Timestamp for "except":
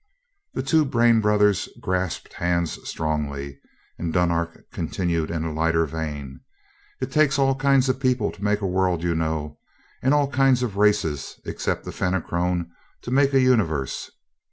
11.45-11.85